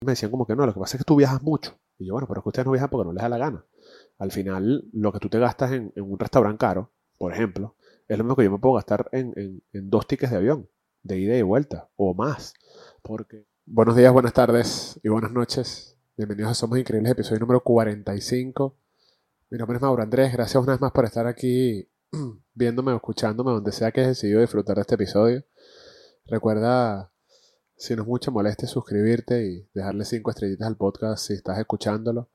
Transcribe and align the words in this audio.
me 0.00 0.12
decían 0.12 0.30
como 0.30 0.46
que 0.46 0.54
no, 0.54 0.66
lo 0.66 0.74
que 0.74 0.80
pasa 0.80 0.96
es 0.96 1.02
que 1.02 1.06
tú 1.06 1.16
viajas 1.16 1.42
mucho. 1.42 1.78
Y 1.98 2.06
yo, 2.06 2.12
bueno, 2.12 2.28
pero 2.28 2.40
es 2.40 2.42
que 2.42 2.48
ustedes 2.50 2.66
no 2.66 2.72
viajan 2.72 2.90
porque 2.90 3.06
no 3.06 3.12
les 3.12 3.22
da 3.22 3.28
la 3.28 3.38
gana. 3.38 3.64
Al 4.18 4.30
final, 4.30 4.88
lo 4.92 5.12
que 5.12 5.18
tú 5.18 5.28
te 5.28 5.38
gastas 5.38 5.72
en, 5.72 5.92
un 5.96 6.18
restaurante 6.18 6.58
caro, 6.58 6.92
por 7.18 7.32
ejemplo, 7.32 7.76
es 8.08 8.18
lo 8.18 8.24
mismo 8.24 8.36
que 8.36 8.44
yo 8.44 8.50
me 8.50 8.58
puedo 8.58 8.74
gastar 8.74 9.08
en, 9.12 9.62
en, 9.72 9.90
dos 9.90 10.06
tickets 10.06 10.30
de 10.30 10.38
avión, 10.38 10.68
de 11.02 11.18
ida 11.18 11.36
y 11.36 11.42
vuelta, 11.42 11.88
o 11.96 12.14
más. 12.14 12.54
Porque. 13.02 13.46
Buenos 13.64 13.96
días, 13.96 14.12
buenas 14.12 14.32
tardes 14.32 15.00
y 15.02 15.08
buenas 15.08 15.32
noches. 15.32 15.98
Bienvenidos 16.16 16.52
a 16.52 16.54
Somos 16.54 16.78
Increíbles, 16.78 17.10
episodio 17.10 17.40
número 17.40 17.60
45. 17.60 18.76
Mi 19.50 19.58
nombre 19.58 19.76
es 19.76 19.82
Mauro 19.82 20.02
Andrés, 20.02 20.32
gracias 20.32 20.62
una 20.62 20.72
vez 20.72 20.80
más 20.80 20.92
por 20.92 21.04
estar 21.04 21.26
aquí 21.26 21.88
viéndome 22.54 22.94
escuchándome 22.94 23.50
donde 23.50 23.72
sea 23.72 23.90
que 23.90 24.00
hayas 24.00 24.16
decidido 24.16 24.40
disfrutar 24.40 24.76
de 24.76 24.82
este 24.82 24.94
episodio. 24.94 25.44
Recuerda 26.26 27.12
si 27.76 27.94
no 27.94 28.02
es 28.02 28.08
mucha 28.08 28.30
molestia 28.30 28.66
suscribirte 28.66 29.46
y 29.46 29.68
dejarle 29.74 30.04
cinco 30.04 30.30
estrellitas 30.30 30.66
al 30.66 30.76
podcast 30.76 31.26
si 31.26 31.34
estás 31.34 31.58
escuchándolo. 31.58 32.30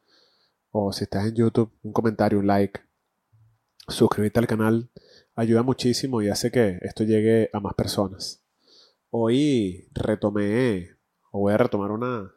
O 0.69 0.93
si 0.93 1.03
estás 1.03 1.25
en 1.25 1.35
YouTube, 1.35 1.71
un 1.83 1.91
comentario, 1.91 2.39
un 2.39 2.47
like. 2.47 2.79
Suscribirte 3.87 4.39
al 4.39 4.47
canal 4.47 4.89
ayuda 5.35 5.63
muchísimo 5.63 6.21
y 6.21 6.29
hace 6.29 6.51
que 6.51 6.77
esto 6.81 7.03
llegue 7.03 7.49
a 7.53 7.59
más 7.59 7.73
personas. 7.73 8.43
Hoy 9.09 9.89
retomé, 9.93 10.95
o 11.31 11.39
voy 11.39 11.53
a 11.53 11.57
retomar 11.57 11.91
una, 11.91 12.31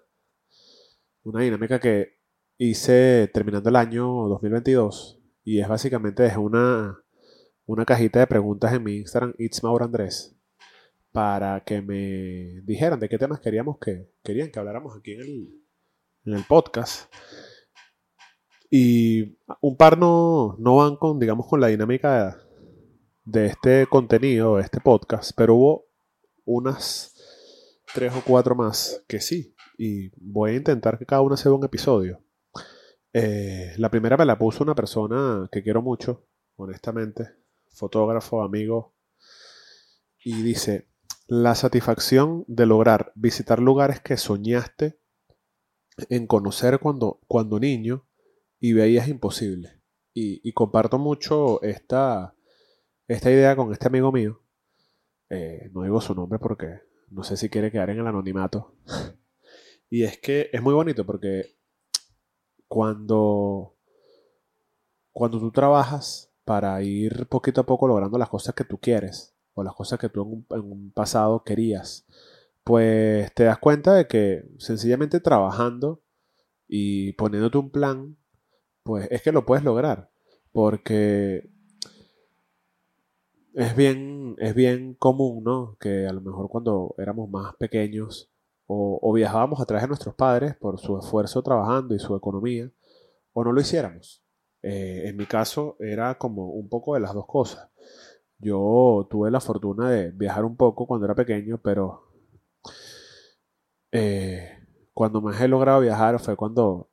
una 1.22 1.40
dinámica 1.40 1.78
que 1.78 2.18
hice 2.56 3.30
terminando 3.32 3.68
el 3.68 3.76
año 3.76 4.06
2022 4.28 5.20
y 5.44 5.60
es 5.60 5.68
básicamente 5.68 6.22
dejé 6.22 6.38
una, 6.38 6.98
una 7.66 7.84
cajita 7.84 8.20
de 8.20 8.26
preguntas 8.26 8.72
en 8.72 8.82
mi 8.82 8.96
Instagram, 8.96 9.34
It's 9.38 9.62
Mauro 9.62 9.84
Andrés, 9.84 10.34
para 11.14 11.62
que 11.62 11.80
me 11.80 12.60
dijeran 12.62 12.98
de 12.98 13.08
qué 13.08 13.18
temas 13.18 13.38
queríamos 13.38 13.78
que 13.78 14.10
querían 14.24 14.50
que 14.50 14.58
habláramos 14.58 14.96
aquí 14.98 15.12
en 15.12 15.20
el, 15.20 15.62
en 16.24 16.34
el 16.34 16.42
podcast. 16.42 17.08
Y 18.68 19.38
un 19.60 19.76
par 19.76 19.96
no, 19.96 20.56
no 20.58 20.74
van 20.74 20.96
con, 20.96 21.20
digamos, 21.20 21.46
con 21.46 21.60
la 21.60 21.68
dinámica 21.68 22.42
de 23.24 23.46
este 23.46 23.86
contenido, 23.86 24.56
de 24.56 24.62
este 24.62 24.80
podcast, 24.80 25.30
pero 25.36 25.54
hubo 25.54 25.86
unas 26.46 27.14
tres 27.94 28.12
o 28.12 28.22
cuatro 28.26 28.56
más 28.56 29.04
que 29.06 29.20
sí. 29.20 29.54
Y 29.78 30.10
voy 30.16 30.50
a 30.50 30.56
intentar 30.56 30.98
que 30.98 31.06
cada 31.06 31.22
una 31.22 31.36
sea 31.36 31.52
un 31.52 31.64
episodio. 31.64 32.24
Eh, 33.12 33.72
la 33.76 33.88
primera 33.88 34.16
me 34.16 34.26
la 34.26 34.36
puso 34.36 34.64
una 34.64 34.74
persona 34.74 35.48
que 35.52 35.62
quiero 35.62 35.80
mucho, 35.80 36.26
honestamente, 36.56 37.36
fotógrafo, 37.68 38.42
amigo, 38.42 38.96
y 40.24 40.42
dice, 40.42 40.88
la 41.26 41.54
satisfacción 41.54 42.44
de 42.48 42.66
lograr 42.66 43.12
visitar 43.14 43.60
lugares 43.60 44.00
que 44.00 44.16
soñaste 44.16 44.98
en 46.10 46.26
conocer 46.26 46.80
cuando, 46.80 47.20
cuando 47.26 47.58
niño 47.58 48.06
y 48.60 48.72
veías 48.72 49.08
imposible. 49.08 49.80
Y, 50.16 50.52
comparto 50.52 50.96
mucho 50.98 51.60
esta, 51.62 52.36
esta 53.08 53.30
idea 53.30 53.56
con 53.56 53.72
este 53.72 53.88
amigo 53.88 54.12
mío. 54.12 54.42
Eh, 55.28 55.70
no 55.72 55.82
digo 55.82 56.00
su 56.00 56.14
nombre 56.14 56.38
porque 56.38 56.82
no 57.10 57.24
sé 57.24 57.36
si 57.36 57.48
quiere 57.48 57.72
quedar 57.72 57.90
en 57.90 57.98
el 57.98 58.06
anonimato. 58.06 58.76
y 59.90 60.04
es 60.04 60.18
que 60.18 60.50
es 60.52 60.62
muy 60.62 60.72
bonito 60.72 61.04
porque 61.04 61.56
cuando, 62.68 63.76
cuando 65.12 65.40
tú 65.40 65.50
trabajas 65.50 66.32
para 66.44 66.80
ir 66.82 67.26
poquito 67.26 67.62
a 67.62 67.66
poco 67.66 67.88
logrando 67.88 68.16
las 68.16 68.28
cosas 68.28 68.54
que 68.54 68.64
tú 68.64 68.78
quieres, 68.78 69.33
o 69.54 69.64
las 69.64 69.74
cosas 69.74 69.98
que 69.98 70.08
tú 70.08 70.44
en 70.50 70.60
un, 70.60 70.90
pasado 70.92 71.44
querías, 71.44 72.06
pues 72.64 73.32
te 73.34 73.44
das 73.44 73.58
cuenta 73.58 73.94
de 73.94 74.06
que 74.06 74.44
sencillamente 74.58 75.20
trabajando 75.20 76.02
y 76.68 77.12
poniéndote 77.12 77.58
un 77.58 77.70
plan, 77.70 78.16
pues 78.82 79.08
es 79.10 79.22
que 79.22 79.32
lo 79.32 79.46
puedes 79.46 79.64
lograr. 79.64 80.10
Porque 80.52 81.50
es 83.54 83.76
bien, 83.76 84.36
es 84.38 84.54
bien 84.54 84.94
común, 84.94 85.44
¿no? 85.44 85.76
Que 85.80 86.06
a 86.06 86.12
lo 86.12 86.20
mejor 86.20 86.48
cuando 86.48 86.94
éramos 86.98 87.28
más 87.30 87.54
pequeños 87.56 88.30
o, 88.66 89.12
viajábamos 89.12 89.60
a 89.60 89.66
través 89.66 89.82
de 89.82 89.88
nuestros 89.88 90.14
padres 90.14 90.56
por 90.56 90.78
su 90.80 90.98
esfuerzo 90.98 91.42
trabajando 91.42 91.94
y 91.94 91.98
su 91.98 92.16
economía, 92.16 92.70
o 93.32 93.44
no 93.44 93.52
lo 93.52 93.60
hiciéramos. 93.60 94.22
Eh, 94.62 95.02
en 95.06 95.16
mi 95.16 95.26
caso 95.26 95.76
era 95.78 96.16
como 96.16 96.50
un 96.50 96.68
poco 96.68 96.94
de 96.94 97.00
las 97.00 97.12
dos 97.12 97.26
cosas. 97.26 97.68
Yo 98.44 99.08
tuve 99.10 99.30
la 99.30 99.40
fortuna 99.40 99.90
de 99.90 100.10
viajar 100.10 100.44
un 100.44 100.54
poco 100.54 100.86
cuando 100.86 101.06
era 101.06 101.14
pequeño, 101.14 101.58
pero 101.62 102.12
eh, 103.90 104.58
cuando 104.92 105.22
más 105.22 105.40
he 105.40 105.48
logrado 105.48 105.80
viajar 105.80 106.20
fue 106.20 106.36
cuando 106.36 106.90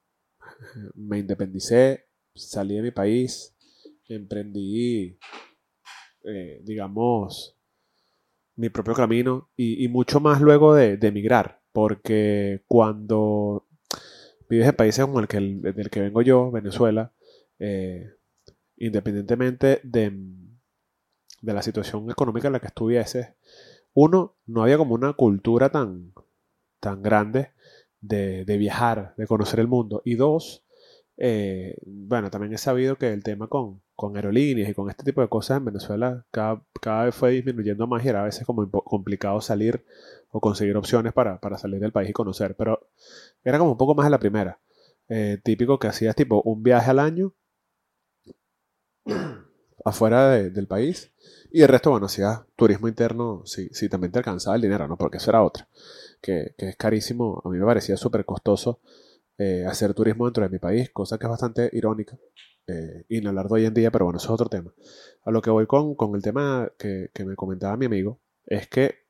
me 0.96 1.20
independicé, 1.20 2.06
salí 2.34 2.76
de 2.76 2.82
mi 2.82 2.92
país, 2.92 3.54
emprendí, 4.08 5.20
eh, 6.24 6.62
digamos, 6.64 7.58
mi 8.56 8.70
propio 8.70 8.94
camino 8.94 9.50
y, 9.58 9.88
mucho 9.90 10.22
más 10.22 10.40
luego 10.40 10.74
de, 10.74 10.98
emigrar, 11.02 11.62
porque 11.74 12.64
cuando 12.66 13.68
vives 14.50 14.70
en 14.70 14.76
países 14.78 15.06
como 15.06 15.20
el 15.20 15.28
que, 15.28 15.40
del 15.40 15.90
que 15.90 16.00
vengo 16.00 16.22
yo, 16.22 16.50
Venezuela, 16.50 17.14
eh, 17.60 18.10
independientemente 18.78 19.82
de 19.84 20.12
de 21.42 21.54
la 21.54 21.62
situación 21.62 22.10
económica 22.10 22.48
en 22.48 22.54
la 22.54 22.60
que 22.60 22.68
estuviese, 22.68 23.36
uno, 23.94 24.36
no 24.46 24.64
había 24.64 24.78
como 24.78 24.96
una 24.96 25.14
cultura 25.14 25.70
tan, 25.70 26.14
tan 26.80 27.02
grande 27.02 27.52
de, 28.00 28.44
viajar, 28.58 29.14
de 29.18 29.28
conocer 29.28 29.60
el 29.60 29.68
mundo. 29.68 30.02
Y 30.06 30.16
dos, 30.16 30.64
eh, 31.18 31.78
bueno, 31.86 32.30
también 32.32 32.54
he 32.54 32.58
sabido 32.58 32.98
que 32.98 33.12
el 33.14 33.24
tema 33.24 33.48
con, 33.48 33.82
con, 33.96 34.16
aerolíneas 34.16 34.70
y 34.70 34.74
con 34.74 34.90
este 34.90 35.04
tipo 35.04 35.22
de 35.22 35.30
cosas 35.30 35.58
en 35.58 35.66
Venezuela 35.66 36.26
cada, 36.32 36.64
cada, 36.82 37.06
vez 37.06 37.16
fue 37.16 37.32
disminuyendo 37.32 37.88
más 37.88 38.04
y 38.06 38.10
era 38.10 38.22
a 38.22 38.26
veces 38.26 38.46
como 38.46 38.70
complicado 38.70 39.42
salir 39.42 39.86
o 40.30 40.40
conseguir 40.40 40.78
opciones 40.78 41.14
para, 41.14 41.40
salir 41.58 41.80
del 41.80 41.92
país 41.92 42.10
y 42.10 42.14
conocer. 42.14 42.56
Pero 42.56 42.90
era 43.44 43.60
como 43.60 43.72
un 43.72 43.78
poco 43.78 43.96
más 43.96 44.06
de 44.06 44.12
la 44.12 44.20
primera. 44.20 44.60
Eh, 45.10 45.40
típico 45.44 45.78
que 45.80 45.88
hacías 45.88 46.16
tipo 46.16 46.42
un 46.44 46.64
viaje 46.64 46.90
al 46.90 47.00
año 47.00 47.34
afuera 49.86 50.30
del 50.32 50.68
país. 50.68 51.12
Y 51.52 51.62
el 51.62 51.68
resto, 51.68 51.92
bueno, 51.92 52.06
hacía 52.06 52.46
turismo 52.56 52.88
interno, 52.88 53.44
sí, 53.46 53.70
sí, 53.72 53.90
también 53.90 54.12
te 54.12 54.20
alcanzaba 54.20 54.56
el 54.56 54.62
dinero, 54.62 54.88
¿no? 54.88 54.98
Porque 54.98 55.18
eso 55.18 55.32
era 55.32 55.44
otra, 55.44 55.68
que, 56.22 56.56
es 56.58 56.76
carísimo. 56.78 57.42
A 57.44 57.50
mí 57.50 57.58
me 57.58 57.66
parecía 57.66 57.98
súper 57.98 58.26
costoso 58.26 58.80
eh, 59.38 59.66
hacer 59.68 59.94
turismo 59.94 60.26
dentro 60.26 60.44
de 60.44 60.50
mi 60.50 60.60
país, 60.60 60.90
cosa 60.92 61.18
que 61.18 61.26
es 61.26 61.30
bastante 61.30 61.70
irónica. 61.74 62.18
Eh, 62.68 63.06
y 63.10 63.22
no 63.22 63.30
hablar 63.30 63.48
de 63.48 63.54
hoy 63.56 63.66
en 63.66 63.74
día, 63.74 63.92
pero 63.92 64.06
bueno, 64.06 64.18
eso 64.18 64.28
es 64.28 64.32
otro 64.32 64.48
tema. 64.48 64.74
A 65.24 65.32
lo 65.32 65.42
que 65.42 65.50
voy 65.50 65.66
con, 65.68 65.96
con 65.96 66.16
el 66.16 66.22
tema 66.22 66.72
que, 66.78 67.10
que 67.14 67.26
me 67.26 67.36
comentaba 67.36 67.76
mi 67.76 67.86
amigo, 67.88 68.20
es 68.46 68.68
que 68.68 69.02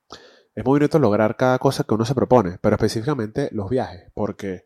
es 0.54 0.66
muy 0.66 0.80
bonito 0.80 1.00
lograr 1.00 1.38
cada 1.38 1.60
cosa 1.60 1.84
que 1.84 1.94
uno 1.94 2.06
se 2.06 2.16
propone, 2.16 2.58
pero 2.60 2.76
específicamente 2.76 3.50
los 3.52 3.70
viajes, 3.70 4.12
porque 4.14 4.64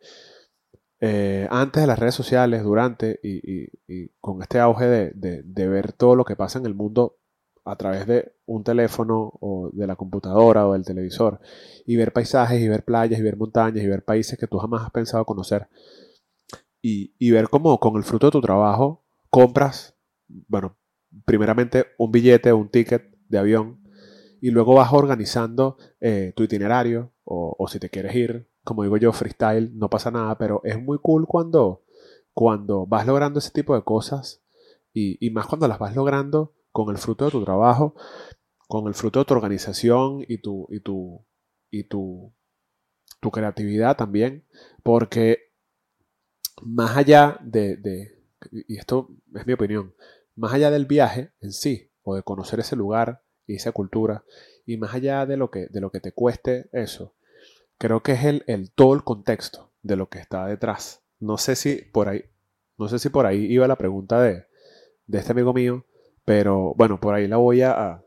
eh, 1.00 1.46
antes 1.50 1.82
de 1.82 1.86
las 1.86 1.98
redes 1.98 2.14
sociales, 2.14 2.62
durante 2.62 3.20
y, 3.22 3.66
con 4.20 4.42
este 4.42 4.58
auge 4.60 4.86
de, 5.14 5.68
ver 5.68 5.92
todo 5.92 6.16
lo 6.16 6.24
que 6.24 6.36
pasa 6.36 6.58
en 6.58 6.66
el 6.66 6.74
mundo 6.74 7.18
a 7.64 7.76
través 7.76 8.06
de 8.06 8.32
un 8.46 8.62
teléfono 8.64 9.32
o 9.40 9.70
de 9.72 9.86
la 9.86 9.96
computadora 9.96 10.66
o 10.66 10.72
del 10.72 10.84
televisor 10.84 11.40
y 11.84 11.96
ver 11.96 12.12
paisajes 12.12 12.60
y 12.62 12.68
ver 12.68 12.84
playas 12.84 13.18
y 13.18 13.22
ver 13.22 13.36
montañas 13.36 13.82
y 13.82 13.88
ver 13.88 14.04
países 14.04 14.38
que 14.38 14.46
tú 14.46 14.58
jamás 14.58 14.84
has 14.84 14.90
pensado 14.92 15.24
conocer 15.24 15.68
y, 16.80 17.30
ver 17.32 17.48
cómo 17.48 17.80
con 17.80 17.96
el 17.96 18.04
fruto 18.04 18.28
de 18.28 18.30
tu 18.30 18.40
trabajo 18.40 19.04
compras, 19.28 19.96
bueno, 20.28 20.76
primeramente 21.24 21.86
un 21.98 22.12
billete, 22.12 22.52
un 22.52 22.70
ticket 22.70 23.10
de 23.28 23.38
avión 23.38 23.82
y 24.40 24.50
luego 24.50 24.74
vas 24.74 24.92
organizando 24.92 25.76
eh, 26.00 26.32
tu 26.36 26.44
itinerario 26.44 27.12
o 27.24 27.66
si 27.68 27.80
te 27.80 27.90
quieres 27.90 28.14
ir 28.14 28.48
como 28.66 28.82
digo 28.82 28.96
yo, 28.96 29.12
freestyle, 29.12 29.70
no 29.78 29.88
pasa 29.88 30.10
nada, 30.10 30.36
pero 30.38 30.60
es 30.64 30.76
muy 30.82 30.98
cool 31.00 31.24
cuando, 31.28 31.84
cuando 32.34 32.84
vas 32.84 33.06
logrando 33.06 33.38
ese 33.38 33.52
tipo 33.52 33.76
de 33.76 33.84
cosas 33.84 34.42
y, 34.92 35.30
más 35.30 35.46
cuando 35.46 35.68
las 35.68 35.78
vas 35.78 35.94
logrando 35.94 36.52
con 36.72 36.90
el 36.90 36.98
fruto 36.98 37.26
de 37.26 37.30
tu 37.30 37.44
trabajo, 37.44 37.94
con 38.66 38.88
el 38.88 38.94
fruto 38.94 39.20
de 39.20 39.24
tu 39.24 39.34
organización 39.34 40.24
y 40.26 40.38
tu, 40.38 40.66
y 40.68 40.80
tu, 40.80 41.24
y 41.70 41.84
tu, 41.84 42.32
tu 43.20 43.30
creatividad 43.30 43.96
también, 43.96 44.44
porque 44.82 45.52
más 46.60 46.96
allá 46.96 47.38
de, 47.44 47.76
de, 47.76 48.20
y 48.50 48.78
esto 48.78 49.10
es 49.36 49.46
mi 49.46 49.52
opinión, 49.52 49.94
más 50.34 50.52
allá 50.52 50.72
del 50.72 50.86
viaje 50.86 51.30
en 51.40 51.52
sí, 51.52 51.92
o 52.02 52.16
de 52.16 52.24
conocer 52.24 52.58
ese 52.58 52.74
lugar 52.74 53.22
y 53.46 53.54
esa 53.54 53.70
cultura, 53.70 54.24
y 54.64 54.76
más 54.76 54.92
allá 54.92 55.24
de 55.24 55.36
lo 55.36 55.52
que, 55.52 55.68
de 55.68 55.80
lo 55.80 55.92
que 55.92 56.00
te 56.00 56.10
cueste 56.10 56.68
eso, 56.72 57.14
creo 57.78 58.02
que 58.02 58.12
es 58.12 58.24
el, 58.24 58.70
todo 58.74 58.94
el 58.94 59.04
contexto 59.04 59.70
de 59.82 59.96
lo 59.96 60.08
que 60.08 60.18
está 60.18 60.46
detrás. 60.46 61.02
No 61.18 61.38
sé 61.38 61.56
si 61.56 61.76
por 61.76 62.08
ahí, 62.08 62.24
no 62.78 62.88
sé 62.88 62.98
si 62.98 63.08
por 63.08 63.26
ahí 63.26 63.46
iba 63.46 63.66
la 63.68 63.76
pregunta 63.76 64.20
de, 64.20 64.46
este 65.12 65.32
amigo 65.32 65.54
mío, 65.54 65.84
pero 66.24 66.74
bueno, 66.76 67.00
por 67.00 67.14
ahí 67.14 67.28
la 67.28 67.36
voy 67.36 67.62
a, 67.62 68.02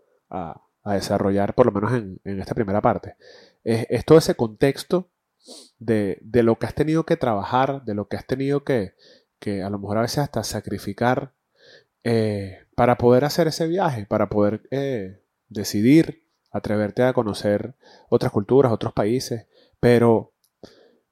desarrollar 0.86 1.54
por 1.54 1.68
lo 1.68 1.72
menos 1.72 1.94
en, 2.24 2.40
esta 2.40 2.56
primera 2.56 2.82
parte. 2.82 3.16
Es, 3.64 4.06
todo 4.06 4.18
ese 4.18 4.36
contexto 4.36 5.10
de, 5.80 6.20
lo 6.22 6.58
que 6.58 6.66
has 6.66 6.76
tenido 6.76 7.06
que 7.06 7.18
trabajar, 7.18 7.84
de 7.86 7.94
lo 7.94 8.08
que 8.08 8.18
has 8.18 8.26
tenido 8.26 8.64
que, 8.64 8.94
que 9.40 9.64
a 9.64 9.70
lo 9.70 9.80
mejor 9.80 9.98
a 9.98 10.02
veces 10.02 10.20
hasta 10.20 10.44
sacrificar 10.44 11.34
eh, 12.04 12.66
para 12.76 12.98
poder 12.98 13.26
hacer 13.26 13.48
ese 13.48 13.68
viaje, 13.68 14.06
para 14.06 14.30
poder 14.30 14.62
eh, 14.72 15.22
decidir, 15.50 16.24
atreverte 16.52 17.04
a 17.04 17.14
conocer 17.14 17.76
otras 18.10 18.32
culturas, 18.32 18.72
otros 18.72 18.94
países. 18.94 19.48
Pero 19.80 20.34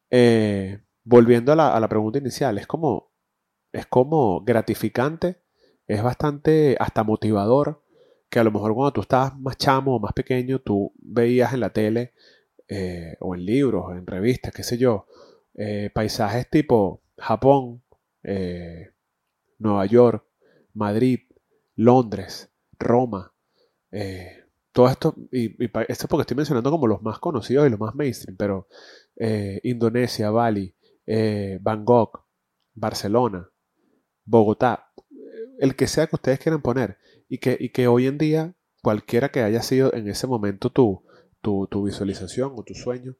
eh, 0.10 0.82
volviendo 1.04 1.52
a 1.54 1.56
la, 1.56 1.76
a 1.76 1.80
la, 1.80 1.88
pregunta 1.88 2.20
inicial, 2.20 2.58
es 2.58 2.68
como, 2.68 3.12
es 3.72 3.86
como 3.88 4.42
gratificante, 4.44 5.42
es 5.88 6.04
bastante 6.04 6.76
hasta 6.80 7.04
motivador 7.04 7.84
que 8.30 8.40
a 8.40 8.44
lo 8.44 8.52
mejor 8.52 8.74
cuando 8.74 8.94
tú 8.94 9.02
estabas 9.02 9.38
más 9.40 9.58
chamo 9.58 9.96
o 9.96 10.00
más 10.00 10.14
pequeño, 10.14 10.60
tú 10.60 10.94
veías 10.98 11.54
en 11.54 11.62
la 11.62 11.72
tele 11.72 12.14
o 13.22 13.36
en 13.36 13.46
libros, 13.46 13.96
en 13.96 14.06
revistas, 14.06 14.54
qué 14.54 14.64
sé 14.64 14.78
yo, 14.78 15.08
paisajes 15.94 16.50
tipo 16.50 17.02
Japón, 17.18 17.84
Nueva 19.60 19.86
York, 19.86 20.26
Madrid, 20.74 21.22
Londres, 21.76 22.52
Roma, 22.80 23.34
eh, 23.92 24.44
todo 24.78 24.90
esto, 24.90 25.16
y, 25.32 25.56
esto 25.64 25.82
es 25.88 26.08
porque 26.08 26.22
estoy 26.22 26.38
mencionando 26.38 26.70
como 26.70 26.86
los 26.86 27.02
más 27.02 27.18
conocidos 27.18 27.66
y 27.66 27.72
los 27.72 27.80
más 27.80 27.96
mainstream, 27.96 28.38
pero 28.38 28.68
eh, 29.16 29.60
Indonesia, 29.64 30.30
Bali, 30.30 30.76
eh, 31.08 31.58
Bangkok, 31.64 32.24
Barcelona, 32.76 33.50
Bogotá, 34.24 34.94
el 35.58 35.76
que 35.76 35.88
sea 35.88 36.06
que 36.06 36.18
ustedes 36.18 36.38
quieran 36.38 36.62
poner, 36.62 37.00
y 37.28 37.40
que, 37.40 37.58
y 37.60 37.70
que 37.70 37.88
hoy 37.88 38.06
en 38.06 38.20
día, 38.20 38.54
cualquiera 38.84 39.30
que 39.30 39.42
haya 39.42 39.64
sido 39.64 39.92
en 39.96 40.08
ese 40.10 40.28
momento 40.28 40.70
tu, 40.70 41.04
tu, 41.42 41.66
tu 41.66 41.86
visualización 41.86 42.54
o 42.56 42.62
tu 42.62 42.76
sueño, 42.76 43.16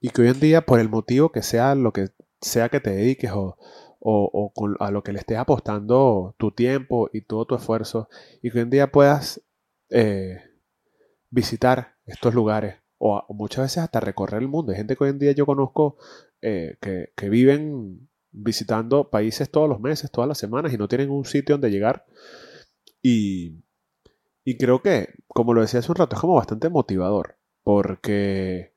y 0.00 0.08
que 0.08 0.22
hoy 0.22 0.28
en 0.28 0.40
día, 0.40 0.62
por 0.62 0.80
el 0.80 0.88
motivo 0.88 1.30
que 1.30 1.42
sea 1.42 1.74
lo 1.74 1.92
que 1.92 2.08
sea 2.40 2.70
que 2.70 2.80
te 2.80 2.92
dediques 2.92 3.32
o, 3.34 3.58
o, 4.00 4.52
a 4.80 4.90
lo 4.90 5.02
que 5.02 5.12
le 5.12 5.18
estés 5.18 5.36
apostando 5.36 6.34
tu 6.38 6.52
tiempo 6.52 7.10
y 7.12 7.20
todo 7.20 7.44
tu 7.44 7.54
esfuerzo 7.54 8.08
y 8.40 8.50
que 8.50 8.58
hoy 8.58 8.62
en 8.62 8.70
día 8.70 8.92
puedas 8.92 9.42
eh, 9.90 10.38
visitar 11.36 11.98
estos 12.06 12.34
lugares 12.34 12.76
o, 12.98 13.22
muchas 13.28 13.66
veces 13.66 13.82
hasta 13.82 14.00
recorrer 14.00 14.40
el 14.40 14.48
mundo. 14.48 14.72
Hay 14.72 14.78
gente 14.78 14.96
que 14.96 15.04
hoy 15.04 15.10
en 15.10 15.18
día 15.18 15.32
yo 15.32 15.44
conozco 15.44 15.98
eh, 16.40 16.78
que, 16.80 17.28
viven 17.28 18.08
visitando 18.32 19.10
países 19.10 19.50
todos 19.50 19.68
los 19.68 19.78
meses, 19.78 20.10
todas 20.10 20.26
las 20.26 20.38
semanas 20.38 20.72
y 20.72 20.78
no 20.78 20.88
tienen 20.88 21.10
un 21.10 21.26
sitio 21.26 21.54
donde 21.54 21.70
llegar. 21.70 22.06
Y, 23.02 23.62
creo 24.58 24.82
que, 24.82 25.14
como 25.28 25.52
lo 25.52 25.60
decía 25.60 25.80
hace 25.80 25.92
un 25.92 25.96
rato, 25.96 26.16
es 26.16 26.20
como 26.20 26.34
bastante 26.34 26.70
motivador 26.70 27.36
porque 27.62 28.72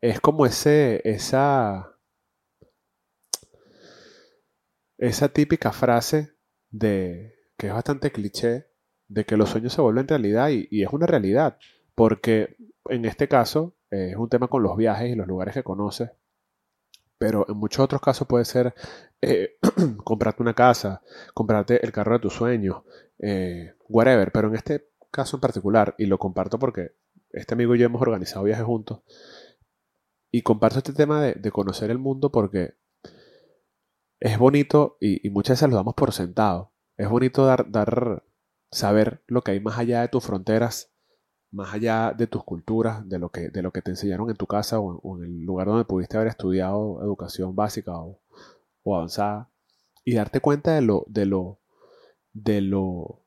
es 0.00 0.20
como 0.20 0.46
ese, 0.46 1.02
esa 1.04 1.98
esa 4.98 5.28
típica 5.28 5.72
frase 5.72 6.34
de 6.70 7.34
que 7.58 7.68
es 7.68 7.72
bastante 7.72 8.10
cliché 8.10 8.72
de 9.08 9.24
que 9.26 9.36
los 9.36 9.50
sueños 9.50 9.74
se 9.74 9.82
vuelven 9.82 10.08
realidad 10.08 10.48
y, 10.50 10.82
es 10.82 10.88
una 10.90 11.06
realidad 11.06 11.58
porque 11.94 12.56
en 12.86 13.04
este 13.04 13.28
caso 13.28 13.74
eh, 13.90 14.10
es 14.10 14.16
un 14.16 14.28
tema 14.28 14.48
con 14.48 14.62
los 14.62 14.76
viajes 14.76 15.10
y 15.10 15.14
los 15.14 15.26
lugares 15.26 15.54
que 15.54 15.62
conoces 15.62 16.10
pero 17.22 17.46
en 17.48 17.56
muchos 17.56 17.84
otros 17.84 18.00
casos 18.00 18.26
puede 18.26 18.44
ser 18.44 18.74
eh, 19.20 19.56
comprarte 20.04 20.42
una 20.42 20.54
casa, 20.54 21.02
comprarte 21.34 21.84
el 21.86 21.92
carro 21.92 22.14
de 22.14 22.18
tus 22.18 22.32
sueños, 22.32 22.82
eh, 23.20 23.76
whatever. 23.88 24.32
Pero 24.32 24.48
en 24.48 24.56
este 24.56 24.90
caso 25.12 25.36
en 25.36 25.40
particular, 25.40 25.94
y 25.98 26.06
lo 26.06 26.18
comparto 26.18 26.58
porque 26.58 26.96
este 27.30 27.54
amigo 27.54 27.76
y 27.76 27.78
yo 27.78 27.86
hemos 27.86 28.02
organizado 28.02 28.44
viajes 28.44 28.64
juntos, 28.64 29.02
y 30.32 30.42
comparto 30.42 30.78
este 30.78 30.94
tema 30.94 31.22
de 31.22 31.50
conocer 31.52 31.92
el 31.92 31.98
mundo 31.98 32.32
porque 32.32 32.74
es 34.18 34.38
bonito 34.38 34.96
y, 35.00 35.28
muchas 35.30 35.58
veces 35.58 35.70
lo 35.70 35.76
damos 35.76 35.94
por 35.94 36.12
sentado. 36.12 36.72
Es 36.96 37.08
bonito 37.08 37.44
dar, 37.44 37.70
dar, 37.70 38.24
saber 38.70 39.22
lo 39.26 39.42
que 39.42 39.52
hay 39.52 39.60
más 39.60 39.78
allá 39.78 40.00
de 40.00 40.08
tus 40.08 40.24
fronteras, 40.24 40.91
más 41.52 41.74
allá 41.74 42.12
de 42.16 42.26
tus 42.26 42.44
culturas, 42.44 43.08
de 43.08 43.18
lo 43.18 43.28
que, 43.30 43.50
de 43.50 43.62
lo 43.62 43.70
que 43.72 43.82
te 43.82 43.90
enseñaron 43.90 44.30
en 44.30 44.36
tu 44.36 44.46
casa 44.46 44.80
o, 44.80 45.18
en 45.18 45.24
el 45.24 45.42
lugar 45.44 45.68
donde 45.68 45.84
pudiste 45.84 46.16
haber 46.16 46.28
estudiado 46.28 47.00
educación 47.02 47.54
básica 47.54 47.92
o, 47.96 48.18
avanzada. 48.86 49.48
Y 50.04 50.14
darte 50.14 50.40
cuenta 50.40 50.74
de 50.74 50.82
lo, 50.82 51.04
de 51.08 51.26
lo, 51.26 51.58
de 52.32 52.60
lo 52.60 53.20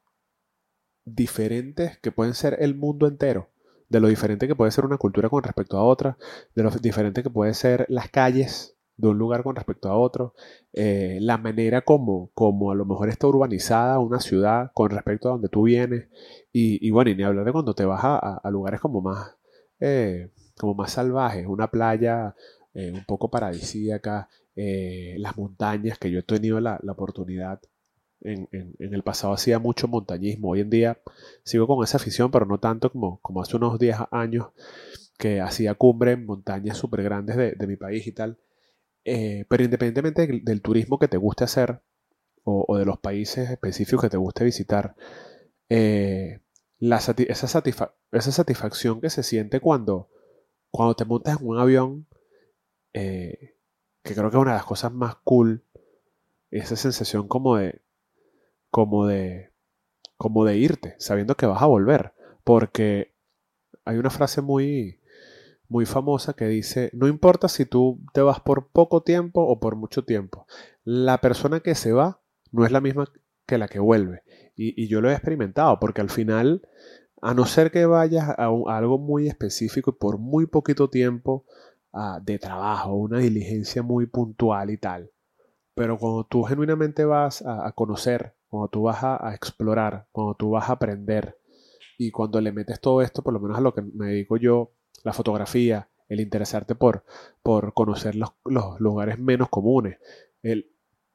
diferentes 1.05 1.97
que 1.99 2.11
pueden 2.11 2.33
ser 2.33 2.57
el 2.59 2.75
mundo 2.75 3.07
entero 3.07 3.47
de 3.89 3.99
lo 3.99 4.07
diferente 4.07 4.47
que 4.47 4.55
puede 4.55 4.71
ser 4.71 4.85
una 4.85 4.97
cultura 4.97 5.29
con 5.29 5.43
respecto 5.43 5.77
a 5.77 5.83
otra, 5.83 6.17
de 6.55 6.63
lo 6.63 6.71
diferente 6.71 7.23
que 7.23 7.29
puede 7.29 7.53
ser 7.53 7.85
las 7.89 8.09
calles 8.09 8.74
de 8.97 9.07
un 9.07 9.17
lugar 9.17 9.43
con 9.43 9.55
respecto 9.55 9.89
a 9.89 9.97
otro, 9.97 10.33
eh, 10.73 11.17
la 11.21 11.37
manera 11.37 11.81
como, 11.81 12.29
como 12.33 12.71
a 12.71 12.75
lo 12.75 12.85
mejor 12.85 13.09
está 13.09 13.27
urbanizada 13.27 13.99
una 13.99 14.19
ciudad 14.19 14.71
con 14.73 14.89
respecto 14.89 15.27
a 15.27 15.31
donde 15.33 15.49
tú 15.49 15.63
vienes, 15.63 16.07
y, 16.51 16.89
bueno, 16.91 17.11
y 17.11 17.15
ni 17.15 17.23
hablar 17.23 17.45
de 17.45 17.51
cuando 17.51 17.75
te 17.75 17.83
vas 17.83 17.99
a, 18.03 18.49
lugares 18.49 18.79
como 18.79 19.01
más, 19.01 19.35
eh, 19.81 20.29
como 20.57 20.73
más 20.73 20.93
salvajes, 20.93 21.45
una 21.47 21.69
playa 21.69 22.33
eh, 22.73 22.91
un 22.93 23.03
poco 23.05 23.29
paradisíaca, 23.29 24.29
las 24.55 25.37
montañas, 25.37 25.99
que 25.99 26.09
yo 26.11 26.19
he 26.19 26.23
tenido 26.23 26.61
la, 26.61 26.79
oportunidad 26.87 27.59
en, 28.21 28.47
el 28.79 29.03
pasado 29.03 29.33
hacía 29.33 29.59
mucho 29.59 29.89
montañismo. 29.89 30.51
Hoy 30.51 30.61
en 30.61 30.69
día 30.69 30.97
sigo 31.43 31.67
con 31.67 31.83
esa 31.83 31.97
afición, 31.97 32.31
pero 32.31 32.45
no 32.45 32.57
tanto 32.57 32.89
como, 32.89 33.19
como 33.21 33.41
hace 33.41 33.57
unos 33.57 33.77
10 33.77 33.97
años 34.11 34.47
que 35.17 35.41
hacía 35.41 35.73
cumbre 35.75 36.13
en 36.13 36.25
montañas 36.25 36.77
súper 36.77 37.03
grandes 37.03 37.35
de, 37.35 37.51
de, 37.51 37.67
mi 37.67 37.75
país 37.75 38.07
y 38.07 38.13
tal. 38.13 38.37
Eh, 39.07 39.45
pero 39.47 39.63
independientemente 39.63 40.41
del, 40.41 40.61
turismo 40.63 40.97
que 40.97 41.07
te 41.07 41.17
guste 41.17 41.43
hacer 41.43 41.79
o, 42.43 42.77
de 42.77 42.85
los 42.85 42.99
países 42.99 43.49
específicos 43.51 44.01
que 44.01 44.09
te 44.09 44.17
guste 44.17 44.43
visitar, 44.43 44.95
eh, 45.69 46.41
esa, 46.79 47.47
satisfacción 48.31 49.01
que 49.01 49.09
se 49.09 49.23
siente 49.23 49.59
cuando, 49.59 50.09
cuando 50.71 50.95
te 50.95 51.05
montas 51.05 51.39
en 51.39 51.47
un 51.47 51.59
avión, 51.59 52.07
eh, 52.93 53.55
que 54.03 54.13
creo 54.13 54.29
que 54.29 54.37
es 54.37 54.41
una 54.41 54.51
de 54.51 54.57
las 54.57 54.65
cosas 54.65 54.91
más 54.91 55.15
cool, 55.23 55.63
esa 56.51 56.75
sensación 56.75 57.27
como 57.27 57.57
de, 57.57 57.81
como 58.71 59.05
de, 59.07 59.51
como 60.17 60.45
de 60.45 60.57
irte, 60.57 60.95
sabiendo 60.99 61.35
que 61.35 61.45
vas 61.45 61.61
a 61.61 61.67
volver, 61.67 62.13
porque 62.43 63.13
hay 63.85 63.97
una 63.97 64.09
frase 64.09 64.41
muy, 64.41 64.99
muy 65.69 65.85
famosa 65.85 66.33
que 66.33 66.47
dice, 66.47 66.89
no 66.93 67.07
importa 67.07 67.47
si 67.47 67.65
tú 67.65 67.99
te 68.13 68.21
vas 68.21 68.39
por 68.39 68.67
poco 68.67 69.03
tiempo 69.03 69.41
o 69.41 69.59
por 69.59 69.75
mucho 69.75 70.03
tiempo, 70.03 70.47
la 70.83 71.19
persona 71.21 71.59
que 71.59 71.75
se 71.75 71.91
va 71.91 72.21
no 72.51 72.65
es 72.65 72.71
la 72.71 72.81
misma 72.81 73.05
que 73.45 73.57
la 73.57 73.67
que 73.67 73.79
vuelve. 73.79 74.23
Y, 74.55 74.87
yo 74.87 75.01
lo 75.01 75.09
he 75.09 75.13
experimentado, 75.13 75.79
porque 75.79 76.01
al 76.01 76.09
final, 76.09 76.61
a 77.21 77.33
no 77.33 77.45
ser 77.45 77.71
que 77.71 77.85
vayas 77.85 78.29
a, 78.29 78.45
algo 78.45 78.97
muy 78.97 79.27
específico 79.27 79.91
y 79.91 79.99
por 79.99 80.17
muy 80.17 80.45
poquito 80.45 80.89
tiempo 80.89 81.45
ah, 81.91 82.19
de 82.23 82.39
trabajo, 82.39 82.93
una 82.93 83.19
diligencia 83.19 83.83
muy 83.83 84.05
puntual 84.05 84.69
y 84.69 84.77
tal, 84.77 85.11
pero 85.73 85.97
cuando 85.97 86.23
tú 86.25 86.43
genuinamente 86.43 87.03
vas 87.03 87.43
a, 87.45 87.69
conocer, 87.73 88.33
cuando 88.47 88.69
tú 88.69 88.83
vas 88.83 89.03
a, 89.03 89.27
a 89.27 89.35
explorar, 89.35 90.07
cuando 90.11 90.35
tú 90.35 90.51
vas 90.51 90.69
a 90.69 90.73
aprender, 90.73 91.37
y 91.97 92.11
cuando 92.11 92.41
le 92.41 92.51
metes 92.51 92.79
todo 92.79 93.01
esto, 93.01 93.23
por 93.23 93.33
lo 93.33 93.39
menos 93.39 93.57
a 93.57 93.61
lo 93.61 93.73
que 93.73 93.81
me 93.81 94.07
dedico 94.07 94.37
yo, 94.37 94.71
la 95.05 95.13
fotografía, 95.13 95.87
el 96.09 96.19
interesarte 96.19 96.75
por, 96.75 97.03
por 97.43 97.73
conocer 97.73 98.15
los, 98.15 98.31
lugares 98.79 99.19
menos 99.19 99.49
comunes, 99.49 99.99
el, 100.41 100.71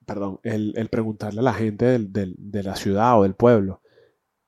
perdón, 0.06 0.40
el, 0.44 0.88
preguntarle 0.90 1.40
a 1.40 1.42
la 1.42 1.52
gente 1.52 1.98
de 1.98 2.62
la 2.62 2.76
ciudad 2.76 3.18
o 3.18 3.24
del 3.24 3.34
pueblo. 3.34 3.82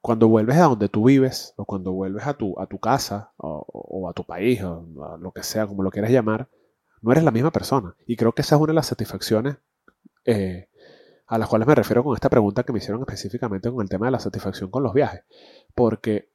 Cuando 0.01 0.29
vuelves 0.29 0.57
a 0.57 0.65
donde 0.65 0.89
tú 0.89 1.05
vives, 1.05 1.55
o 1.57 1.65
cuando 1.65 1.93
vuelves 1.93 2.27
a 2.27 2.35
tu, 2.35 2.59
a 2.59 2.67
tu 2.67 2.79
casa, 2.79 3.33
o, 3.37 4.09
a 4.09 4.13
tu 4.13 4.25
país, 4.25 4.63
o 4.63 4.87
a 5.05 5.19
lo 5.19 5.33
que 5.33 5.43
sea, 5.43 5.67
como 5.67 5.83
lo 5.83 5.91
quieras 5.91 6.11
llamar, 6.11 6.49
no 7.03 7.11
eres 7.11 7.25
la 7.25 7.31
misma 7.33 7.51
persona. 7.51 7.97
Y 8.07 8.17
creo 8.17 8.33
que 8.33 8.43
esa 8.43 8.55
es 8.55 8.61
una 8.61 8.71
de 8.71 8.77
las 8.77 8.87
satisfacciones 8.87 9.57
eh, 10.25 10.69
a 11.27 11.39
las 11.39 11.49
cuales 11.49 11.67
me 11.67 11.75
refiero 11.75 12.05
con 12.05 12.15
esta 12.15 12.29
pregunta 12.29 12.63
que 12.63 12.73
me 12.73 12.79
hicieron 12.79 13.01
específicamente 13.01 13.71
con 13.71 13.83
el 13.83 13.89
tema 13.89 14.07
de 14.07 14.13
la 14.13 14.21
satisfacción 14.21 14.71
con 14.71 14.83
los 14.83 14.93
viajes. 14.93 15.23
Porque 15.75 16.32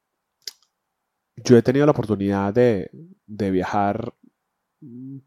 yo 1.43 1.57
he 1.57 1.61
tenido 1.61 1.85
la 1.85 1.91
oportunidad 1.91 2.53
de, 2.53 2.89
viajar 3.27 4.13
mm, 4.81 5.17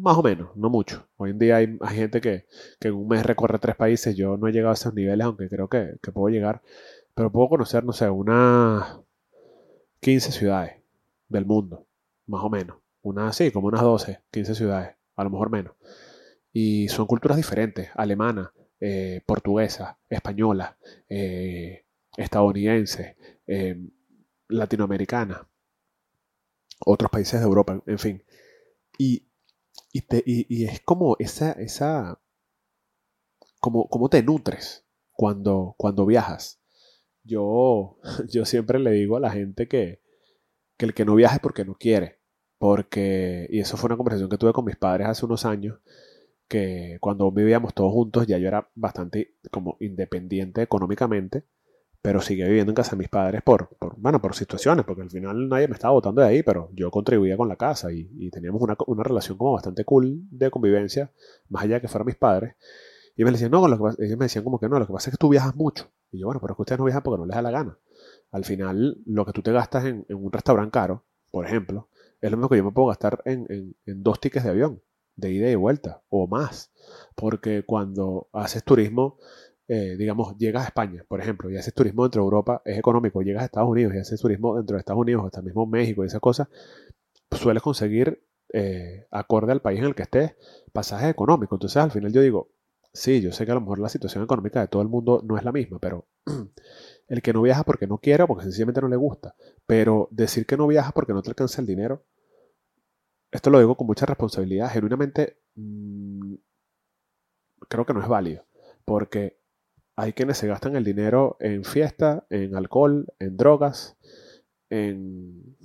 más 0.00 0.16
o 0.16 0.22
menos, 0.22 0.56
no 0.56 0.70
mucho. 0.70 1.08
Hoy 1.16 1.30
en 1.30 1.38
día 1.38 1.56
hay, 1.56 1.78
gente 1.90 2.20
que, 2.20 2.46
en 2.80 2.94
un 2.94 3.08
mes 3.08 3.24
recorre 3.24 3.58
tres 3.58 3.76
países. 3.76 4.16
Yo 4.16 4.36
no 4.36 4.48
he 4.48 4.52
llegado 4.52 4.70
a 4.70 4.74
esos 4.74 4.94
niveles, 4.94 5.24
aunque 5.24 5.48
creo 5.48 5.68
que, 5.68 5.98
puedo 6.12 6.28
llegar. 6.28 6.62
Pero 7.14 7.32
puedo 7.32 7.48
conocer, 7.48 7.84
no 7.84 7.92
sé, 7.92 8.08
unas 8.08 9.00
15 10.00 10.32
ciudades 10.32 10.76
del 11.28 11.46
mundo, 11.46 11.86
más 12.26 12.42
o 12.44 12.50
menos. 12.50 12.78
Unas, 13.02 13.36
sí, 13.36 13.50
como 13.50 13.68
unas 13.68 13.82
12, 13.82 14.22
15 14.30 14.54
ciudades, 14.54 14.94
a 15.16 15.24
lo 15.24 15.30
mejor 15.30 15.50
menos. 15.50 15.74
Y 16.52 16.88
son 16.88 17.06
culturas 17.06 17.36
diferentes, 17.36 17.90
alemana, 17.94 18.52
eh, 18.80 19.22
portuguesa, 19.26 19.98
española, 20.08 20.76
eh, 21.08 21.84
estadounidense, 22.16 23.16
eh, 23.46 23.78
latinoamericana, 24.50 25.48
otros 26.84 27.10
países 27.10 27.40
de 27.40 27.46
Europa, 27.46 27.82
en 27.86 27.98
fin. 27.98 28.24
Y 28.98 29.30
y, 29.92 30.02
te, 30.02 30.22
y, 30.26 30.64
es 30.64 30.80
como 30.80 31.16
esa, 31.18 31.52
esa, 31.52 32.20
como, 33.60 33.88
como 33.88 34.08
te 34.08 34.22
nutres 34.22 34.86
cuando, 35.12 35.74
cuando 35.76 36.06
viajas. 36.06 36.60
Yo, 37.24 37.98
yo 38.28 38.44
siempre 38.44 38.78
le 38.78 38.92
digo 38.92 39.16
a 39.16 39.20
la 39.20 39.30
gente 39.30 39.68
que, 39.68 40.00
que 40.76 40.86
el 40.86 40.94
que 40.94 41.04
no 41.04 41.14
viaja 41.14 41.36
es 41.36 41.40
porque 41.40 41.64
no 41.64 41.74
quiere. 41.74 42.20
Porque, 42.58 43.46
y 43.50 43.60
eso 43.60 43.76
fue 43.76 43.88
una 43.88 43.96
conversación 43.96 44.30
que 44.30 44.38
tuve 44.38 44.52
con 44.52 44.64
mis 44.66 44.76
padres 44.76 45.08
hace 45.08 45.24
unos 45.24 45.46
años, 45.46 45.80
que 46.48 46.98
cuando 47.00 47.30
vivíamos 47.32 47.74
todos 47.74 47.92
juntos 47.92 48.26
ya 48.26 48.38
yo 48.38 48.48
era 48.48 48.70
bastante 48.74 49.36
como 49.50 49.76
independiente 49.80 50.62
económicamente, 50.62 51.46
pero 52.02 52.20
seguía 52.22 52.46
viviendo 52.46 52.70
en 52.70 52.76
casa 52.76 52.92
de 52.92 52.96
mis 52.96 53.08
padres 53.08 53.42
por, 53.42 53.68
por, 53.78 53.94
bueno, 53.98 54.20
por 54.20 54.34
situaciones, 54.34 54.84
porque 54.86 55.02
al 55.02 55.10
final 55.10 55.48
nadie 55.48 55.68
me 55.68 55.74
estaba 55.74 55.92
votando 55.92 56.22
de 56.22 56.28
ahí, 56.28 56.42
pero 56.42 56.70
yo 56.72 56.90
contribuía 56.90 57.36
con 57.36 57.48
la 57.48 57.56
casa 57.56 57.92
y, 57.92 58.30
teníamos 58.30 58.62
una, 58.62 58.76
una, 58.86 59.02
relación 59.02 59.36
como 59.36 59.52
bastante 59.52 59.84
cool 59.84 60.22
de 60.30 60.50
convivencia, 60.50 61.12
más 61.48 61.64
allá 61.64 61.74
de 61.76 61.80
que 61.82 61.88
fueran 61.88 62.06
mis 62.06 62.16
padres. 62.16 62.54
Y 63.16 63.24
me 63.24 63.32
decían, 63.32 63.50
no, 63.50 63.68
lo 63.68 63.76
que, 63.76 64.04
ellos 64.04 64.18
me 64.18 64.24
decían 64.24 64.44
como 64.44 64.58
que 64.58 64.68
no, 64.68 64.78
lo 64.78 64.86
que 64.86 64.92
pasa 64.92 65.10
es 65.10 65.16
que 65.16 65.18
tú 65.18 65.28
viajas 65.28 65.54
mucho. 65.54 65.90
Y 66.10 66.20
yo, 66.20 66.26
bueno, 66.26 66.40
pero 66.40 66.54
es 66.54 66.56
que 66.56 66.62
ustedes 66.62 66.78
no 66.78 66.84
viajan 66.86 67.02
porque 67.02 67.18
no 67.18 67.26
les 67.26 67.34
da 67.34 67.42
la 67.42 67.50
gana. 67.50 67.78
Al 68.30 68.44
final, 68.44 68.98
lo 69.04 69.26
que 69.26 69.32
tú 69.32 69.42
te 69.42 69.52
gastas 69.52 69.84
en, 69.84 70.06
en 70.08 70.16
un 70.16 70.32
restaurante 70.32 70.70
caro, 70.70 71.04
por 71.30 71.44
ejemplo, 71.44 71.88
es 72.20 72.30
lo 72.30 72.36
mismo 72.38 72.48
que 72.48 72.56
yo 72.56 72.64
me 72.64 72.72
puedo 72.72 72.88
gastar 72.88 73.20
en, 73.26 73.46
en, 73.50 73.76
en 73.84 74.02
dos 74.02 74.20
tickets 74.20 74.44
de 74.44 74.50
avión, 74.50 74.82
de 75.16 75.32
ida 75.32 75.50
y 75.50 75.54
vuelta, 75.54 76.02
o 76.08 76.26
más. 76.26 76.72
Porque 77.14 77.64
cuando 77.64 78.28
haces 78.32 78.64
turismo, 78.64 79.18
eh, 79.72 79.94
digamos, 79.96 80.36
llegas 80.36 80.64
a 80.64 80.66
España, 80.66 81.04
por 81.06 81.20
ejemplo, 81.20 81.48
y 81.48 81.56
haces 81.56 81.72
turismo 81.72 82.02
dentro 82.02 82.22
de 82.22 82.24
Europa, 82.24 82.60
es 82.64 82.76
económico, 82.76 83.22
llegas 83.22 83.42
a 83.42 83.44
Estados 83.44 83.70
Unidos 83.70 83.94
y 83.94 83.98
haces 83.98 84.20
turismo 84.20 84.56
dentro 84.56 84.74
de 84.74 84.80
Estados 84.80 85.00
Unidos, 85.00 85.24
hasta 85.24 85.42
mismo 85.42 85.64
México 85.64 86.02
y 86.02 86.08
esas 86.08 86.20
cosas, 86.20 86.48
sueles 87.30 87.62
conseguir, 87.62 88.20
eh, 88.52 89.06
acorde 89.12 89.52
al 89.52 89.62
país 89.62 89.78
en 89.78 89.84
el 89.84 89.94
que 89.94 90.02
estés, 90.02 90.34
pasajes 90.72 91.08
económicos. 91.08 91.56
Entonces, 91.56 91.76
al 91.76 91.92
final 91.92 92.12
yo 92.12 92.20
digo, 92.20 92.50
sí, 92.92 93.20
yo 93.20 93.30
sé 93.30 93.44
que 93.46 93.52
a 93.52 93.54
lo 93.54 93.60
mejor 93.60 93.78
la 93.78 93.88
situación 93.88 94.24
económica 94.24 94.60
de 94.60 94.66
todo 94.66 94.82
el 94.82 94.88
mundo 94.88 95.22
no 95.24 95.38
es 95.38 95.44
la 95.44 95.52
misma, 95.52 95.78
pero 95.78 96.08
el 97.06 97.22
que 97.22 97.32
no 97.32 97.40
viaja 97.40 97.62
porque 97.62 97.86
no 97.86 97.98
quiere 97.98 98.24
o 98.24 98.26
porque 98.26 98.42
sencillamente 98.42 98.80
no 98.80 98.88
le 98.88 98.96
gusta, 98.96 99.36
pero 99.66 100.08
decir 100.10 100.46
que 100.46 100.56
no 100.56 100.66
viaja 100.66 100.90
porque 100.90 101.12
no 101.12 101.22
te 101.22 101.30
alcanza 101.30 101.60
el 101.60 101.68
dinero, 101.68 102.04
esto 103.30 103.50
lo 103.50 103.60
digo 103.60 103.76
con 103.76 103.86
mucha 103.86 104.04
responsabilidad, 104.04 104.72
genuinamente 104.72 105.38
mmm, 105.54 106.34
creo 107.68 107.86
que 107.86 107.94
no 107.94 108.02
es 108.02 108.08
válido, 108.08 108.44
porque 108.84 109.39
hay 109.96 110.12
quienes 110.12 110.38
se 110.38 110.46
gastan 110.46 110.76
el 110.76 110.84
dinero 110.84 111.36
en 111.40 111.64
fiesta, 111.64 112.26
en 112.30 112.56
alcohol, 112.56 113.06
en 113.18 113.36
drogas, 113.36 113.96
en, 114.70 115.56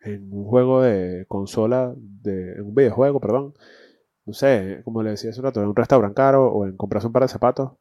en 0.00 0.32
un 0.32 0.44
juego 0.44 0.82
de 0.82 1.24
consola, 1.28 1.94
de, 1.96 2.52
en 2.52 2.62
un 2.62 2.74
videojuego, 2.74 3.20
perdón. 3.20 3.54
No 4.26 4.34
sé, 4.34 4.82
como 4.84 5.02
le 5.02 5.10
decía 5.10 5.30
hace 5.30 5.40
un 5.40 5.44
rato, 5.46 5.62
en 5.62 5.68
un 5.68 5.76
restaurante 5.76 6.14
caro 6.14 6.52
o 6.52 6.66
en 6.66 6.76
comprarse 6.76 7.06
un 7.06 7.12
par 7.12 7.22
de 7.22 7.28
zapatos. 7.28 7.72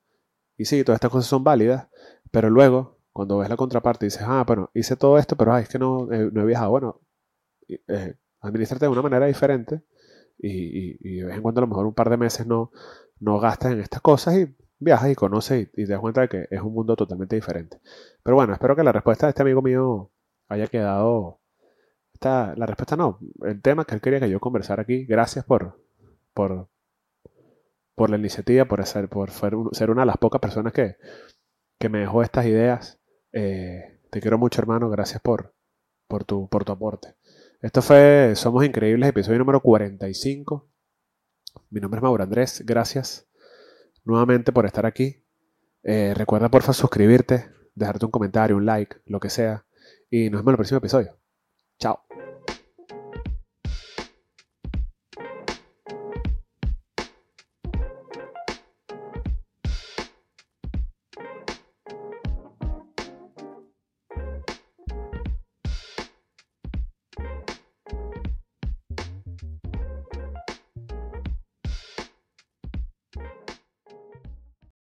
Y 0.58 0.66
sí, 0.66 0.84
todas 0.84 0.98
estas 0.98 1.12
cosas 1.12 1.28
son 1.30 1.44
válidas, 1.44 1.88
pero 2.32 2.50
luego, 2.50 3.00
cuando 3.12 3.38
ves 3.40 3.50
la 3.50 3.58
contraparte 3.58 4.06
dices, 4.06 4.24
ah, 4.26 4.44
bueno, 4.48 4.72
hice 4.74 4.96
todo 4.96 5.18
esto, 5.18 5.36
pero 5.36 5.54
ay, 5.54 5.64
es 5.64 5.70
que 5.70 5.80
no, 5.80 6.12
eh, 6.12 6.30
no 6.32 6.42
he 6.42 6.46
viajado. 6.46 6.72
Bueno, 6.72 7.02
eh, 7.68 8.16
administrate 8.42 8.86
de 8.86 8.92
una 8.92 9.02
manera 9.02 9.26
diferente 9.26 9.84
y, 10.38 10.50
y, 10.50 10.98
y, 11.02 11.16
de 11.18 11.26
vez 11.26 11.36
en 11.36 11.42
cuando 11.42 11.60
a 11.60 11.64
lo 11.64 11.68
mejor 11.68 11.86
un 11.86 11.94
par 11.94 12.10
de 12.10 12.18
meses 12.18 12.48
no, 12.48 12.72
no 13.20 13.40
gastas 13.40 13.74
en 13.74 13.80
estas 13.82 14.02
cosas 14.02 14.38
y 14.38 14.56
viajas 14.80 15.12
y 15.12 15.16
conoces 15.16 15.70
y, 15.74 15.86
te 15.86 15.92
das 15.92 16.00
cuenta 16.00 16.22
de 16.22 16.30
que 16.30 16.48
es 16.50 16.62
un 16.62 16.74
mundo 16.74 16.96
totalmente 16.96 17.36
diferente. 17.36 17.80
Pero 18.24 18.36
bueno, 18.36 18.54
espero 18.54 18.76
que 18.76 18.84
la 18.84 18.92
respuesta 18.92 19.28
de 19.28 19.32
este 19.32 19.42
amigo 19.42 19.62
mío 19.62 20.12
haya 20.48 20.68
quedado... 20.68 21.42
Esta, 22.14 22.56
la 22.56 22.66
respuesta 22.66 22.96
no, 22.96 23.20
el 23.44 23.62
tema 23.62 23.86
que 23.86 23.94
él 23.94 24.02
quería 24.02 24.20
que 24.20 24.30
yo 24.30 24.40
conversara 24.40 24.82
aquí. 24.82 25.06
Gracias 25.06 25.46
por, 25.46 25.80
por, 26.34 26.68
por 27.94 28.10
la 28.10 28.18
iniciativa, 28.18 28.66
por 28.66 28.84
ser, 28.88 29.08
por 29.08 29.30
ser 29.32 29.92
una 29.92 30.02
de 30.02 30.08
las 30.08 30.18
pocas 30.18 30.42
personas 30.42 30.74
que, 30.74 30.98
que 31.80 31.90
me 31.90 32.00
dejó 32.00 32.24
estas 32.24 32.46
ideas. 32.48 33.00
Eh, 33.34 34.00
te 34.10 34.20
quiero 34.20 34.40
mucho, 34.40 34.62
hermano. 34.62 34.90
Gracias 34.90 35.22
por, 35.22 35.54
por, 36.08 36.24
tu, 36.24 36.50
por 36.50 36.66
tu 36.66 36.72
aporte. 36.72 37.16
Esto 37.62 37.82
fue 37.82 38.34
Somos 38.36 38.66
Increíbles, 38.66 39.10
episodio 39.10 39.40
número 39.40 39.62
45. 39.62 40.70
Mi 41.70 41.80
nombre 41.80 42.00
es 42.00 42.04
Mauro 42.04 42.24
Andrés. 42.24 42.64
Gracias 42.66 43.28
nuevamente 44.08 44.52
por 44.52 44.66
estar 44.66 44.86
aquí. 44.86 45.24
Eh, 45.84 46.14
recuerda 46.16 46.50
porfa 46.50 46.74
suscribirte, 46.74 47.50
dejarte 47.76 48.06
un 48.06 48.12
comentario, 48.12 48.58
un 48.58 48.66
like, 48.66 48.98
lo 49.06 49.20
que 49.20 49.30
sea. 49.30 49.66
Y 50.10 50.30
nos 50.30 50.42
vemos 50.42 50.48
en 50.48 50.54
el 50.54 50.58
próximo 50.58 50.78
episodio. 50.80 51.18
Chao. 51.78 52.02